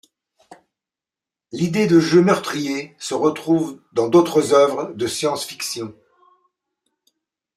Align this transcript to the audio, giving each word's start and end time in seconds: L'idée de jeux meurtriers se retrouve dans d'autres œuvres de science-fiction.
L'idée 1.51 1.85
de 1.85 1.99
jeux 1.99 2.23
meurtriers 2.23 2.95
se 2.97 3.13
retrouve 3.13 3.79
dans 3.93 4.07
d'autres 4.09 4.51
œuvres 4.51 4.93
de 4.95 5.05
science-fiction. 5.05 5.93